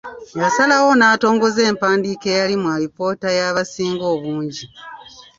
[0.41, 4.65] Yasalawo n’etongoza empandiika eyali mu alipoota y’abasinga obungi.